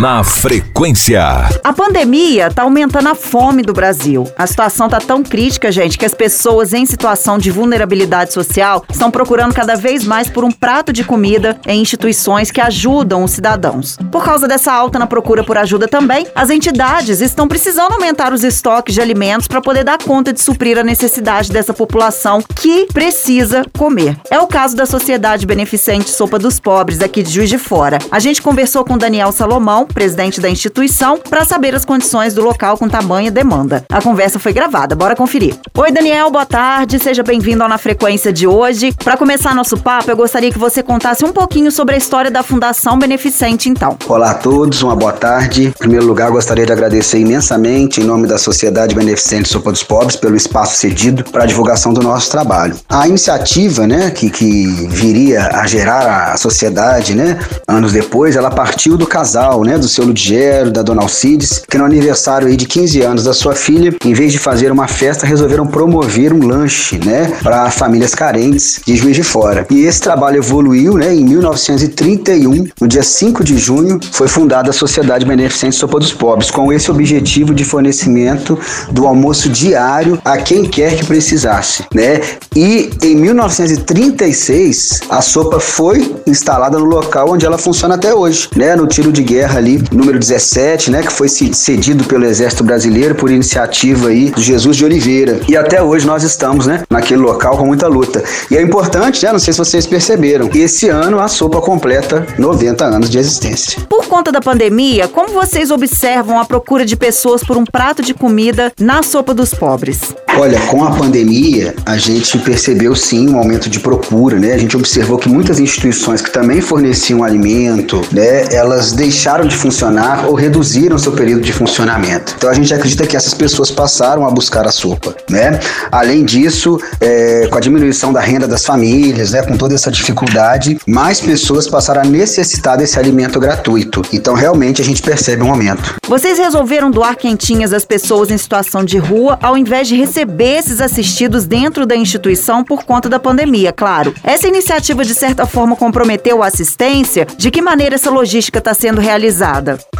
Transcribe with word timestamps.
Na 0.00 0.24
frequência. 0.24 1.22
A 1.62 1.74
pandemia 1.74 2.46
está 2.46 2.62
aumentando 2.62 3.10
a 3.10 3.14
fome 3.14 3.62
do 3.62 3.74
Brasil. 3.74 4.26
A 4.34 4.46
situação 4.46 4.86
está 4.86 4.98
tão 4.98 5.22
crítica, 5.22 5.70
gente, 5.70 5.98
que 5.98 6.06
as 6.06 6.14
pessoas 6.14 6.72
em 6.72 6.86
situação 6.86 7.36
de 7.36 7.50
vulnerabilidade 7.50 8.32
social 8.32 8.82
estão 8.88 9.10
procurando 9.10 9.52
cada 9.52 9.74
vez 9.74 10.02
mais 10.06 10.26
por 10.30 10.42
um 10.42 10.50
prato 10.50 10.90
de 10.90 11.04
comida 11.04 11.60
em 11.66 11.82
instituições 11.82 12.50
que 12.50 12.62
ajudam 12.62 13.22
os 13.22 13.32
cidadãos. 13.32 13.98
Por 14.10 14.24
causa 14.24 14.48
dessa 14.48 14.72
alta 14.72 14.98
na 14.98 15.06
procura 15.06 15.44
por 15.44 15.58
ajuda 15.58 15.86
também, 15.86 16.26
as 16.34 16.48
entidades 16.48 17.20
estão 17.20 17.46
precisando 17.46 17.92
aumentar 17.92 18.32
os 18.32 18.42
estoques 18.42 18.94
de 18.94 19.02
alimentos 19.02 19.46
para 19.48 19.60
poder 19.60 19.84
dar 19.84 19.98
conta 20.02 20.32
de 20.32 20.40
suprir 20.40 20.78
a 20.78 20.82
necessidade 20.82 21.52
dessa 21.52 21.74
população 21.74 22.42
que 22.54 22.86
precisa 22.86 23.66
comer. 23.76 24.16
É 24.30 24.38
o 24.40 24.46
caso 24.46 24.74
da 24.74 24.86
Sociedade 24.86 25.44
Beneficente 25.44 26.08
Sopa 26.08 26.38
dos 26.38 26.58
Pobres 26.58 27.02
aqui 27.02 27.22
de 27.22 27.30
Juiz 27.30 27.50
de 27.50 27.58
Fora. 27.58 27.98
A 28.10 28.18
gente 28.18 28.40
conversou 28.40 28.82
com 28.82 28.96
Daniel 28.96 29.30
Salomão, 29.30 29.89
presidente 29.92 30.40
da 30.40 30.48
instituição, 30.48 31.18
para 31.18 31.44
saber 31.44 31.74
as 31.74 31.84
condições 31.84 32.34
do 32.34 32.42
local 32.42 32.76
com 32.76 32.88
tamanha 32.88 33.30
demanda. 33.30 33.84
A 33.90 34.00
conversa 34.00 34.38
foi 34.38 34.52
gravada, 34.52 34.94
bora 34.94 35.16
conferir. 35.16 35.56
Oi, 35.76 35.90
Daniel, 35.90 36.30
boa 36.30 36.46
tarde, 36.46 36.98
seja 36.98 37.22
bem-vindo 37.22 37.62
ao 37.62 37.68
Na 37.68 37.78
Frequência 37.78 38.32
de 38.32 38.46
hoje. 38.46 38.92
Para 39.04 39.16
começar 39.16 39.54
nosso 39.54 39.76
papo, 39.76 40.10
eu 40.10 40.16
gostaria 40.16 40.50
que 40.50 40.58
você 40.58 40.82
contasse 40.82 41.24
um 41.24 41.32
pouquinho 41.32 41.70
sobre 41.70 41.94
a 41.94 41.98
história 41.98 42.30
da 42.30 42.42
Fundação 42.42 42.98
Beneficente, 42.98 43.68
então. 43.68 43.96
Olá 44.08 44.32
a 44.32 44.34
todos, 44.34 44.82
uma 44.82 44.96
boa 44.96 45.12
tarde. 45.12 45.68
Em 45.68 45.72
primeiro 45.72 46.06
lugar, 46.06 46.30
gostaria 46.30 46.66
de 46.66 46.72
agradecer 46.72 47.18
imensamente, 47.18 48.00
em 48.00 48.04
nome 48.04 48.26
da 48.26 48.38
Sociedade 48.38 48.94
Beneficente 48.94 49.48
Sopa 49.48 49.70
dos 49.70 49.82
Pobres, 49.82 50.16
pelo 50.16 50.36
espaço 50.36 50.76
cedido 50.76 51.24
para 51.24 51.44
a 51.44 51.46
divulgação 51.46 51.92
do 51.92 52.02
nosso 52.02 52.30
trabalho. 52.30 52.76
A 52.88 53.08
iniciativa, 53.08 53.86
né, 53.86 54.10
que, 54.10 54.30
que 54.30 54.66
viria 54.88 55.48
a 55.52 55.66
gerar 55.66 56.32
a 56.32 56.36
sociedade, 56.36 57.14
né, 57.14 57.38
anos 57.66 57.92
depois, 57.92 58.36
ela 58.36 58.50
partiu 58.50 58.96
do 58.96 59.06
casal, 59.06 59.64
né, 59.64 59.78
do 59.80 59.88
seu 59.88 60.04
Ludigero, 60.04 60.70
da 60.70 60.82
dona 60.82 61.02
Alcides, 61.02 61.62
que 61.68 61.78
no 61.78 61.84
aniversário 61.84 62.48
aí 62.48 62.56
de 62.56 62.66
15 62.66 63.00
anos 63.02 63.24
da 63.24 63.32
sua 63.32 63.54
filha, 63.54 63.94
em 64.04 64.12
vez 64.12 64.32
de 64.32 64.38
fazer 64.38 64.70
uma 64.70 64.86
festa, 64.86 65.26
resolveram 65.26 65.66
promover 65.66 66.32
um 66.32 66.46
lanche, 66.46 66.98
né, 67.04 67.32
para 67.42 67.70
famílias 67.70 68.14
carentes 68.14 68.80
de 68.84 68.96
Juiz 68.96 69.16
de 69.16 69.22
Fora. 69.22 69.66
E 69.70 69.84
esse 69.84 70.00
trabalho 70.00 70.38
evoluiu, 70.38 70.94
né, 70.94 71.14
em 71.14 71.24
1931, 71.24 72.66
no 72.80 72.88
dia 72.88 73.02
5 73.02 73.42
de 73.42 73.58
junho, 73.58 73.98
foi 74.12 74.28
fundada 74.28 74.70
a 74.70 74.72
Sociedade 74.72 75.24
Beneficente 75.24 75.76
Sopa 75.76 75.98
dos 75.98 76.12
Pobres, 76.12 76.50
com 76.50 76.72
esse 76.72 76.90
objetivo 76.90 77.54
de 77.54 77.64
fornecimento 77.64 78.58
do 78.90 79.06
almoço 79.06 79.48
diário 79.48 80.20
a 80.24 80.36
quem 80.38 80.64
quer 80.64 80.96
que 80.96 81.06
precisasse, 81.06 81.84
né? 81.94 82.20
E 82.54 82.90
em 83.02 83.16
1936, 83.16 85.00
a 85.08 85.20
sopa 85.20 85.60
foi 85.60 86.14
instalada 86.26 86.78
no 86.78 86.84
local 86.84 87.30
onde 87.30 87.46
ela 87.46 87.58
funciona 87.58 87.94
até 87.94 88.14
hoje, 88.14 88.48
né, 88.56 88.74
no 88.74 88.86
tiro 88.86 89.12
de 89.12 89.22
guerra 89.22 89.58
ali, 89.58 89.69
número 89.92 90.18
17, 90.18 90.90
né, 90.90 91.02
que 91.02 91.12
foi 91.12 91.28
cedido 91.28 92.04
pelo 92.04 92.24
Exército 92.24 92.64
Brasileiro 92.64 93.14
por 93.14 93.30
iniciativa 93.30 94.08
aí 94.08 94.30
do 94.30 94.40
Jesus 94.40 94.76
de 94.76 94.84
Oliveira. 94.84 95.40
E 95.48 95.56
até 95.56 95.82
hoje 95.82 96.06
nós 96.06 96.22
estamos, 96.22 96.66
né, 96.66 96.82
naquele 96.88 97.20
local 97.20 97.56
com 97.56 97.66
muita 97.66 97.86
luta. 97.86 98.22
E 98.50 98.56
é 98.56 98.62
importante, 98.62 99.24
né, 99.24 99.32
não 99.32 99.38
sei 99.38 99.52
se 99.52 99.58
vocês 99.58 99.86
perceberam, 99.86 100.50
esse 100.54 100.88
ano 100.88 101.20
a 101.20 101.28
sopa 101.28 101.60
completa 101.60 102.26
90 102.38 102.84
anos 102.84 103.10
de 103.10 103.18
existência. 103.18 103.80
Por 103.88 104.06
conta 104.06 104.32
da 104.32 104.40
pandemia, 104.40 105.08
como 105.08 105.32
vocês 105.32 105.70
observam 105.70 106.38
a 106.38 106.44
procura 106.44 106.84
de 106.84 106.96
pessoas 106.96 107.42
por 107.42 107.56
um 107.56 107.64
prato 107.64 108.02
de 108.02 108.14
comida 108.14 108.72
na 108.78 109.02
sopa 109.02 109.34
dos 109.34 109.54
pobres? 109.54 110.00
Olha, 110.36 110.58
com 110.68 110.84
a 110.84 110.90
pandemia, 110.92 111.74
a 111.84 111.96
gente 111.96 112.38
percebeu 112.38 112.94
sim 112.94 113.28
um 113.28 113.36
aumento 113.36 113.68
de 113.68 113.80
procura, 113.80 114.38
né? 114.38 114.52
A 114.54 114.58
gente 114.58 114.76
observou 114.76 115.18
que 115.18 115.28
muitas 115.28 115.58
instituições 115.58 116.22
que 116.22 116.30
também 116.30 116.60
forneciam 116.60 117.22
alimento, 117.22 118.00
né, 118.12 118.44
elas 118.52 118.92
deixaram 118.92 119.46
de 119.46 119.56
funcionar 119.60 120.26
ou 120.26 120.34
reduziram 120.34 120.98
seu 120.98 121.12
período 121.12 121.42
de 121.42 121.52
funcionamento. 121.52 122.34
Então 122.36 122.48
a 122.48 122.54
gente 122.54 122.72
acredita 122.72 123.06
que 123.06 123.16
essas 123.16 123.34
pessoas 123.34 123.70
passaram 123.70 124.26
a 124.26 124.30
buscar 124.30 124.66
a 124.66 124.72
sopa, 124.72 125.14
né? 125.28 125.60
Além 125.92 126.24
disso, 126.24 126.80
é, 127.00 127.46
com 127.50 127.58
a 127.58 127.60
diminuição 127.60 128.12
da 128.12 128.20
renda 128.20 128.48
das 128.48 128.64
famílias, 128.64 129.32
né, 129.32 129.42
com 129.42 129.56
toda 129.56 129.74
essa 129.74 129.90
dificuldade, 129.90 130.78
mais 130.86 131.20
pessoas 131.20 131.68
passaram 131.68 132.02
a 132.02 132.04
necessitar 132.04 132.78
desse 132.78 132.98
alimento 132.98 133.38
gratuito. 133.38 134.02
Então 134.12 134.34
realmente 134.34 134.80
a 134.80 134.84
gente 134.84 135.02
percebe 135.02 135.42
um 135.42 135.50
aumento. 135.50 135.96
Vocês 136.08 136.38
resolveram 136.38 136.90
doar 136.90 137.16
quentinhas 137.16 137.72
às 137.72 137.84
pessoas 137.84 138.30
em 138.30 138.38
situação 138.38 138.82
de 138.82 138.96
rua 138.96 139.38
ao 139.42 139.56
invés 139.56 139.86
de 139.86 139.96
receber 139.96 140.58
esses 140.58 140.80
assistidos 140.80 141.44
dentro 141.46 141.84
da 141.84 141.94
instituição 141.94 142.64
por 142.64 142.84
conta 142.84 143.08
da 143.08 143.18
pandemia, 143.18 143.72
claro. 143.72 144.14
Essa 144.24 144.48
iniciativa 144.48 145.04
de 145.04 145.14
certa 145.14 145.46
forma 145.46 145.76
comprometeu 145.76 146.42
a 146.42 146.46
assistência? 146.46 147.26
De 147.36 147.50
que 147.50 147.60
maneira 147.60 147.96
essa 147.96 148.10
logística 148.10 148.58
está 148.58 148.72
sendo 148.72 149.00
realizada? 149.00 149.39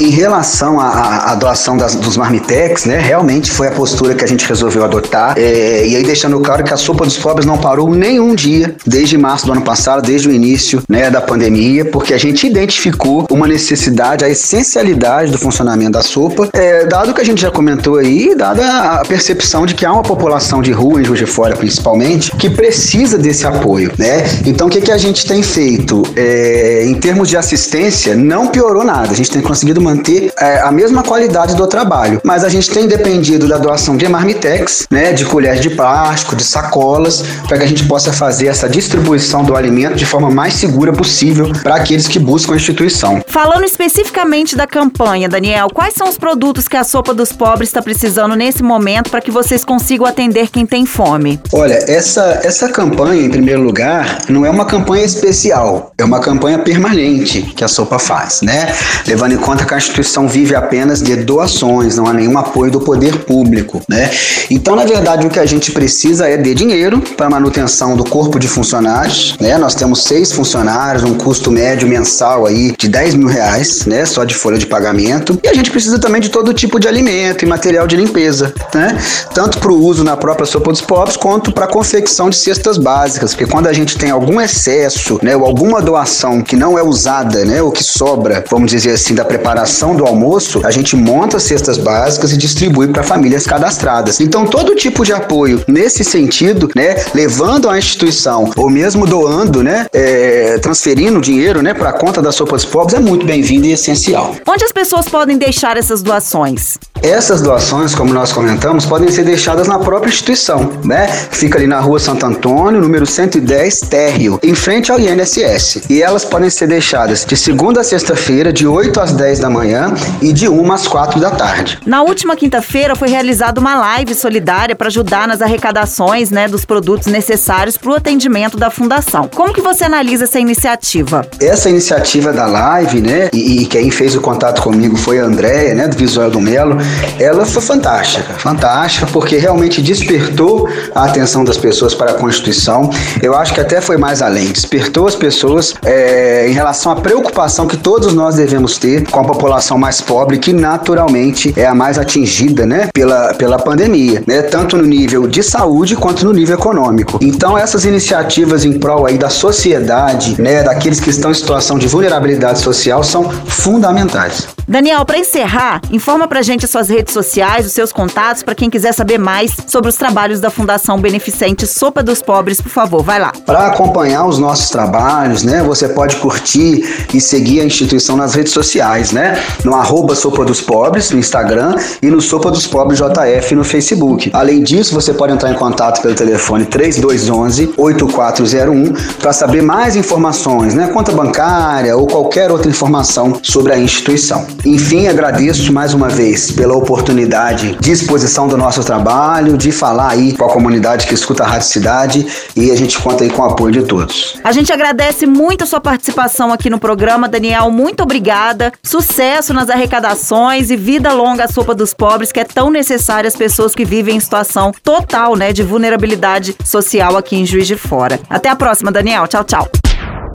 Em 0.01 0.11
relação 0.11 0.81
à, 0.81 1.33
à 1.33 1.35
doação 1.35 1.77
das, 1.77 1.95
dos 1.95 2.17
marmitex, 2.17 2.85
né, 2.85 2.99
realmente 2.99 3.51
foi 3.51 3.69
a 3.69 3.71
postura 3.71 4.15
que 4.15 4.25
a 4.25 4.29
gente 4.29 4.47
resolveu 4.47 4.85
adotar. 4.85 5.35
É, 5.37 5.87
e 5.87 5.97
aí 5.97 6.03
deixando 6.03 6.39
claro 6.41 6.65
que 6.65 6.73
a 6.73 6.77
sopa 6.77 7.05
dos 7.05 7.19
pobres 7.19 7.47
não 7.47 7.59
parou 7.59 7.91
nenhum 7.91 8.35
dia 8.35 8.75
desde 8.87 9.17
março 9.17 9.47
do 9.47 9.53
ano 9.53 9.63
passado, 9.63 10.03
desde 10.03 10.29
o 10.29 10.33
início 10.33 10.83
né, 10.89 11.11
da 11.11 11.21
pandemia, 11.21 11.85
porque 11.85 12.15
a 12.15 12.19
gente 12.19 12.47
identificou 12.47 13.27
uma 13.31 13.47
necessidade, 13.47 14.25
a 14.25 14.29
essencialidade 14.29 15.31
do 15.31 15.39
funcionamento 15.39 15.93
da 15.93 16.03
sopa, 16.03 16.49
é, 16.53 16.87
dado 16.87 17.15
que 17.15 17.21
a 17.21 17.25
gente 17.25 17.41
já 17.41 17.51
comentou 17.51 17.97
aí, 17.97 18.35
dada 18.35 18.65
a 18.95 19.05
percepção 19.05 19.67
de 19.67 19.75
que 19.75 19.85
há 19.85 19.93
uma 19.93 20.03
população 20.03 20.63
de 20.63 20.73
rua 20.73 21.01
em 21.01 21.05
Juiz 21.05 21.19
de 21.19 21.27
Fora, 21.27 21.57
principalmente, 21.57 22.31
que 22.37 22.51
precisa 22.51 23.19
desse 23.19 23.47
apoio, 23.47 23.93
né? 23.99 24.25
Então 24.45 24.67
o 24.67 24.71
que, 24.71 24.81
que 24.81 24.93
a 24.93 24.99
gente 24.99 25.27
tem 25.27 25.43
feito? 25.43 26.03
É, 26.17 26.85
em 26.85 26.95
termos 26.95 27.29
de 27.29 27.37
assistência, 27.37 28.15
não 28.15 28.49
piorou 28.49 28.85
nada. 28.85 29.11
A 29.11 29.15
gente 29.15 29.30
tem 29.31 29.41
conseguido 29.41 29.81
manter 29.81 30.33
é, 30.39 30.61
a 30.61 30.71
mesma 30.71 31.03
qualidade 31.03 31.55
do 31.55 31.67
trabalho, 31.67 32.21
mas 32.25 32.45
a 32.45 32.49
gente 32.49 32.71
tem 32.71 32.87
dependido 32.87 33.47
da 33.49 33.59
doação 33.59 33.97
de 33.97 34.09
marmitex, 34.09 34.87
né, 34.91 35.13
de 35.13 35.25
colheres 35.25 35.61
de 35.61 35.71
plástico, 35.71 36.37
de 36.37 36.45
sacolas, 36.45 37.23
para 37.47 37.59
que 37.59 37.65
a 37.65 37.67
gente 37.67 37.85
possa 37.85 38.13
fazer 38.13 38.49
essa 38.49 38.69
distribuição 38.69 39.45
do 39.45 39.57
alimento 39.57 39.95
de 39.95 40.07
forma 40.07 40.31
mais 40.31 40.55
segura 40.55 40.93
possível 40.93 41.53
para 41.63 41.77
aqueles 41.77 42.09
que 42.09 42.19
buscam 42.19 42.55
a 42.55 42.57
instituição. 42.57 43.23
Falando 43.27 43.65
especificamente 43.65 44.57
da 44.57 44.67
campanha, 44.67 45.29
Daniel, 45.29 45.69
quais 45.73 45.95
são 45.95 46.09
os 46.09 46.19
produtos 46.19 46.69
que 46.69 46.77
a 46.77 46.85
Sopa 46.85 47.15
dos 47.15 47.33
Pobres 47.33 47.69
está 47.69 47.83
precisando 47.83 48.35
nesse 48.35 48.63
momento 48.63 49.11
para 49.11 49.21
que 49.21 49.31
vocês 49.31 49.65
consigam 49.65 50.07
atender 50.07 50.49
quem 50.49 50.67
tem 50.67 50.85
fome? 50.87 51.41
Olha, 51.53 51.79
essa, 51.89 52.41
essa 52.43 52.69
campanha, 52.69 53.23
em 53.23 53.31
primeiro 53.31 53.63
lugar, 53.63 54.19
não 54.29 54.45
é 54.45 54.51
uma 54.51 54.65
campanha 54.65 55.05
especial, 55.05 55.93
é 55.97 56.05
uma 56.05 56.21
campanha 56.21 56.59
permanente 56.59 57.43
que 57.43 57.65
a 57.65 57.69
Sopa 57.69 57.99
faz, 57.99 58.41
né? 58.43 58.75
Levando 59.21 59.33
em 59.35 59.45
conta 59.45 59.67
que 59.67 59.75
a 59.75 59.77
instituição 59.77 60.27
vive 60.27 60.55
apenas 60.55 61.03
de 61.03 61.15
doações, 61.15 61.99
não 61.99 62.07
há 62.07 62.13
nenhum 62.15 62.39
apoio 62.39 62.73
do 62.73 62.81
poder 62.81 63.19
público, 63.27 63.83
né? 63.87 64.11
Então, 64.49 64.75
na 64.75 64.87
verdade, 64.87 65.27
o 65.27 65.29
que 65.29 65.39
a 65.39 65.45
gente 65.45 65.73
precisa 65.73 66.27
é 66.27 66.39
de 66.39 66.55
dinheiro 66.55 67.03
para 67.19 67.29
manutenção 67.29 67.95
do 67.95 68.03
corpo 68.03 68.39
de 68.39 68.49
funcionários, 68.49 69.37
né? 69.39 69.59
Nós 69.59 69.75
temos 69.75 70.05
seis 70.05 70.33
funcionários, 70.33 71.05
um 71.05 71.13
custo 71.13 71.51
médio 71.51 71.87
mensal 71.87 72.47
aí 72.47 72.75
de 72.79 72.89
10 72.89 73.15
mil 73.15 73.29
reais, 73.29 73.85
né? 73.85 74.07
Só 74.07 74.25
de 74.25 74.35
folha 74.35 74.57
de 74.57 74.65
pagamento. 74.65 75.39
E 75.45 75.49
a 75.49 75.53
gente 75.53 75.71
precisa 75.71 75.99
também 75.99 76.23
de 76.23 76.31
todo 76.31 76.55
tipo 76.55 76.81
de 76.81 76.89
alimento 76.89 77.45
e 77.45 77.47
material 77.47 77.87
de 77.87 77.97
limpeza, 77.97 78.55
né? 78.75 78.97
Tanto 79.35 79.59
para 79.59 79.71
o 79.71 79.85
uso 79.85 80.03
na 80.03 80.17
própria 80.17 80.47
sopa 80.47 80.73
dos 80.73 80.81
pobres, 80.81 81.19
quanto 81.19 81.53
para 81.53 81.67
a 81.67 81.69
confecção 81.69 82.31
de 82.31 82.37
cestas 82.37 82.79
básicas, 82.79 83.35
porque 83.35 83.53
quando 83.53 83.67
a 83.67 83.73
gente 83.75 83.99
tem 83.99 84.11
algum 84.11 84.41
excesso, 84.41 85.21
né? 85.23 85.37
Ou 85.37 85.45
alguma 85.45 85.83
doação 85.83 86.41
que 86.41 86.57
não 86.57 86.79
é 86.79 86.83
usada, 86.83 87.45
né? 87.45 87.61
Ou 87.61 87.71
que 87.71 87.85
sobra, 87.85 88.43
vamos 88.51 88.71
dizer 88.71 88.93
assim, 88.93 89.10
da 89.15 89.25
preparação 89.25 89.95
do 89.95 90.05
almoço, 90.05 90.61
a 90.65 90.71
gente 90.71 90.97
monta 90.97 91.39
cestas 91.39 91.79
básicas 91.79 92.33
e 92.33 92.37
distribui 92.37 92.89
para 92.89 93.03
famílias 93.03 93.47
cadastradas. 93.47 94.21
Então, 94.21 94.47
todo 94.47 94.75
tipo 94.75 95.05
de 95.05 95.13
apoio 95.13 95.63
nesse 95.67 96.05
sentido, 96.05 96.71
né? 96.75 96.97
Levando 97.15 97.69
à 97.69 97.79
instituição, 97.79 98.51
ou 98.57 98.69
mesmo 98.71 99.07
doando, 99.07 99.63
né? 99.63 99.87
É, 99.93 100.59
transferindo 100.59 101.21
dinheiro, 101.21 101.63
né? 101.63 101.75
Para 101.75 101.91
a 101.91 101.93
conta 101.93 102.23
da 102.23 102.33
sopa 102.33 102.57
dos 102.57 102.65
pobres 102.65 102.95
é 102.95 103.01
muito 103.01 103.27
bem-vindo 103.27 103.67
e 103.67 103.73
essencial. 103.73 104.35
Onde 104.47 104.65
as 104.65 104.73
pessoas 104.73 105.09
podem 105.09 105.39
deixar 105.39 105.77
essas 105.77 106.03
doações? 106.03 106.79
Essas 107.03 107.41
doações, 107.41 107.95
como 107.95 108.13
nós 108.13 108.31
comentamos, 108.33 108.85
podem 108.85 109.11
ser 109.11 109.25
deixadas 109.25 109.67
na 109.67 109.79
própria 109.79 110.11
instituição, 110.11 110.71
né? 110.85 111.07
Fica 111.31 111.59
ali 111.59 111.67
na 111.67 111.81
rua 111.81 111.99
Santo 111.99 112.27
Antônio, 112.27 112.81
número 112.81 113.07
110, 113.07 113.81
térreo, 113.81 114.39
em 114.43 114.55
frente 114.55 114.93
ao 114.93 115.01
INSS. 115.01 115.83
E 115.89 116.03
elas 116.03 116.25
podem 116.25 116.51
ser 116.51 116.67
deixadas 116.67 117.25
de 117.25 117.37
segunda 117.37 117.81
a 117.81 117.85
sexta-feira, 117.85 118.53
de 118.53 118.67
8 118.67 119.01
às 119.01 119.13
10 119.13 119.41
da 119.41 119.49
manhã 119.49 119.95
e 120.21 120.33
de 120.33 120.49
1 120.49 120.73
às 120.73 120.87
4 120.87 121.19
da 121.19 121.31
tarde. 121.31 121.79
Na 121.87 122.03
última 122.03 122.37
quinta-feira 122.37 122.95
foi 122.95 123.09
realizada 123.09 123.61
uma 123.61 123.77
live 123.77 124.15
solidária 124.15 124.77
para 124.77 124.89
ajudar 124.89 125.27
nas 125.27 125.41
arrecadações 125.41 126.31
né, 126.31 126.49
dos 126.49 126.67
produtos 126.67 127.07
necessários 127.07 127.79
para 127.79 127.91
o 127.91 127.95
atendimento 127.95 128.59
da 128.59 128.71
fundação. 128.71 129.29
Como 129.35 129.55
que 129.55 129.63
você 129.63 129.85
analisa 129.85 130.25
essa 130.25 130.39
iniciativa? 130.39 131.27
Essa 131.41 131.71
iniciativa 131.71 132.33
da 132.33 132.47
live, 132.47 133.01
né, 133.01 133.31
e, 133.33 133.63
e 133.63 133.67
quem 133.67 133.91
fez 133.91 134.15
o 134.15 134.21
contato 134.21 134.61
comigo 134.61 134.97
foi 134.97 135.19
a 135.19 135.25
Andréia, 135.25 135.75
né, 135.75 135.89
do 135.89 135.97
Visual 135.97 136.31
do 136.31 136.41
Melo, 136.41 136.77
ela 137.19 137.45
foi 137.45 137.63
fantástica, 137.63 138.35
fantástica, 138.35 139.07
porque 139.13 139.37
realmente 139.37 139.83
despertou 139.83 140.69
a 140.95 141.05
atenção 141.05 141.45
das 141.45 141.57
pessoas 141.57 141.95
para 141.95 142.13
a 142.13 142.15
Constituição. 142.15 142.91
Eu 143.23 143.35
acho 143.35 143.55
que 143.55 143.61
até 143.61 143.81
foi 143.81 143.97
mais 143.97 144.23
além, 144.23 144.53
despertou 144.53 145.07
as 145.07 145.15
pessoas 145.15 145.75
é, 145.85 146.49
em 146.49 146.53
relação 146.53 146.93
à 146.93 146.97
preocupação 146.97 147.67
que 147.67 147.77
todos 147.77 148.13
nós 148.13 148.37
devemos 148.37 148.79
ter 148.79 149.09
com 149.09 149.21
a 149.21 149.25
população 149.25 149.79
mais 149.79 150.01
pobre, 150.01 150.39
que 150.39 150.53
naturalmente 150.53 151.53
é 151.57 151.67
a 151.67 151.75
mais 151.75 151.99
atingida, 151.99 152.67
né, 152.67 152.89
pela, 152.93 153.35
pela 153.35 153.59
pandemia, 153.59 154.23
né, 154.27 154.43
tanto 154.43 154.77
no 154.77 154.85
nível 154.85 155.27
de 155.27 155.43
saúde 155.43 155.97
quanto 155.97 156.25
no 156.25 156.33
nível 156.33 156.57
econômico. 156.57 157.19
Então, 157.21 157.57
essas 157.57 157.85
iniciativas 157.85 158.65
em 158.65 158.79
prol 158.79 159.07
aí 159.07 159.19
da 159.19 159.29
sociedade, 159.29 160.41
né, 160.41 160.63
daqueles 160.63 161.01
que 161.01 161.11
estão 161.11 161.31
em 161.31 161.35
situação 161.35 161.79
de 161.79 161.87
vulnerabilidade 161.87 162.61
social 162.61 163.03
são 163.03 163.31
fundamentais. 163.31 164.49
Daniel, 164.67 165.05
para 165.05 165.19
encerrar, 165.19 165.81
informa 165.91 166.29
pra 166.29 166.43
gente 166.43 166.65
as 166.65 166.71
suas 166.81 166.89
redes 166.89 167.13
sociais, 167.13 167.67
os 167.67 167.73
seus 167.73 167.93
contatos, 167.93 168.43
para 168.43 168.55
quem 168.55 168.71
quiser 168.71 168.95
saber 168.95 169.19
mais 169.19 169.55
sobre 169.67 169.91
os 169.91 169.97
trabalhos 169.97 170.41
da 170.41 170.49
Fundação 170.49 170.99
Beneficente 170.99 171.67
Sopa 171.67 172.03
dos 172.03 172.23
Pobres, 172.23 172.63
por 172.63 172.71
favor, 172.71 173.03
vai 173.03 173.19
lá. 173.19 173.33
Para 173.45 173.67
acompanhar 173.67 174.27
os 174.27 174.39
nossos 174.39 174.71
trabalhos, 174.71 175.43
né, 175.43 175.63
você 175.63 175.91
pode 175.91 176.17
curtir 176.17 177.07
e 177.13 177.21
seguir 177.21 177.61
a 177.61 177.65
instituição 177.65 178.17
nas 178.17 178.35
redes 178.35 178.55
sociais, 178.55 179.13
né, 179.13 179.39
no 179.63 179.75
arroba 179.75 180.15
Sopa 180.15 180.43
dos 180.45 180.63
Pobres, 180.63 181.11
no 181.11 181.19
Instagram, 181.19 181.75
e 182.01 182.11
no 182.11 182.19
Sopa 182.21 182.51
dos 182.51 182.67
Pobres 182.67 182.99
JF 182.99 183.55
no 183.55 183.65
Facebook. 183.65 184.31
Além 184.33 184.63
disso, 184.63 184.95
você 184.95 185.13
pode 185.13 185.35
entrar 185.35 185.51
em 185.51 185.57
contato 185.57 186.01
pelo 186.01 186.15
telefone 186.15 186.65
3211-8401 186.65 189.19
para 189.19 189.35
saber 189.35 189.63
mais 189.63 189.97
informações, 189.97 190.73
né, 190.75 190.89
conta 190.89 191.13
bancária 191.13 191.95
ou 191.95 192.07
qualquer 192.07 192.51
outra 192.51 192.71
informação 192.71 193.39
sobre 193.43 193.75
a 193.75 193.79
instituição. 193.79 194.47
Enfim, 194.65 195.09
agradeço 195.09 195.71
mais 195.73 195.93
uma 195.93 196.09
vez 196.09 196.51
pela 196.71 196.77
oportunidade 196.77 197.77
de 197.81 197.91
exposição 197.91 198.47
do 198.47 198.57
nosso 198.57 198.85
trabalho, 198.85 199.59
de 199.59 199.73
falar 199.73 200.11
aí 200.11 200.37
com 200.37 200.45
a 200.45 200.49
comunidade 200.49 201.07
que 201.07 201.15
escuta 201.15 201.43
a 201.43 201.47
Rádio 201.47 201.67
Cidade 201.67 202.27
e 202.55 202.71
a 202.71 202.77
gente 202.77 202.97
conta 203.01 203.25
aí 203.25 203.31
com 203.31 203.43
o 203.43 203.45
apoio 203.45 203.73
de 203.73 203.83
todos. 203.83 204.39
A 204.45 204.53
gente 204.53 204.73
agradece 204.73 205.27
muito 205.27 205.65
a 205.65 205.67
sua 205.67 205.81
participação 205.81 206.53
aqui 206.53 206.71
no 206.71 206.79
programa, 206.79 207.29
Daniel. 207.29 207.71
Muito 207.73 208.05
obrigada. 208.05 208.73
Sucesso 208.85 209.53
nas 209.53 209.69
arrecadações 209.69 210.71
e 210.71 210.77
vida 210.77 211.13
longa 211.13 211.45
à 211.45 211.49
sopa 211.49 211.75
dos 211.75 211.93
pobres, 211.93 212.31
que 212.31 212.39
é 212.39 212.45
tão 212.45 212.71
necessária 212.71 213.27
às 213.27 213.35
pessoas 213.35 213.75
que 213.75 213.85
vivem 213.85 214.17
em 214.17 214.21
situação 214.21 214.73
total, 214.85 215.35
né, 215.35 215.53
de 215.53 215.65
vulnerabilidade 215.65 216.55
social 216.65 217.17
aqui 217.17 217.35
em 217.37 217.45
Juiz 217.45 217.67
de 217.67 217.77
Fora. 217.77 218.21
Até 218.29 218.49
a 218.49 218.55
próxima, 218.55 218.93
Daniel. 218.93 219.27
Tchau, 219.27 219.43
tchau. 219.43 219.80